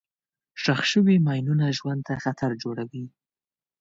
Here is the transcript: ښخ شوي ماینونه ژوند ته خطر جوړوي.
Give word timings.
ښخ 0.61 0.81
شوي 0.91 1.15
ماینونه 1.25 1.65
ژوند 1.77 2.01
ته 2.07 2.13
خطر 2.23 2.51
جوړوي. 2.63 3.05